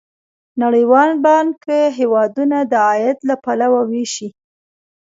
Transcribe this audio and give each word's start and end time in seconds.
نړیوال 0.63 1.11
بانک 1.25 1.59
هیوادونه 1.99 2.57
د 2.71 2.73
عاید 2.87 3.17
له 3.29 3.35
پلوه 3.43 3.81
ویشي. 3.91 4.29